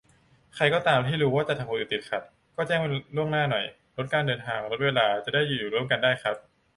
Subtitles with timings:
[0.55, 2.21] ใครก็ตาม ถ้ารู้ว่าจะทำคนอื่นติดขัด
[2.55, 2.81] ก็แจ้ง
[3.15, 3.65] ล่วงหน้าหน่อย
[3.97, 6.35] ลดการเดินทาง ลดเวลา จะได้อยู่ร่วมกันได้ครับ